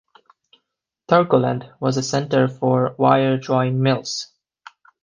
[1.07, 4.33] Thurgoland was a centre for wire drawing mills.